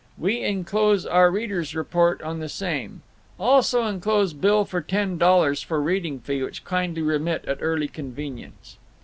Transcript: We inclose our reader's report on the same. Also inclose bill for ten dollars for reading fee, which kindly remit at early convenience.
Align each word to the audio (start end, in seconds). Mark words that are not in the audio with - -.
We 0.17 0.41
inclose 0.41 1.05
our 1.05 1.29
reader's 1.29 1.75
report 1.75 2.23
on 2.23 2.39
the 2.39 2.49
same. 2.49 3.03
Also 3.39 3.85
inclose 3.85 4.33
bill 4.33 4.65
for 4.65 4.81
ten 4.81 5.19
dollars 5.19 5.61
for 5.61 5.79
reading 5.79 6.17
fee, 6.19 6.41
which 6.41 6.65
kindly 6.65 7.03
remit 7.03 7.45
at 7.45 7.59
early 7.61 7.87
convenience. 7.87 8.77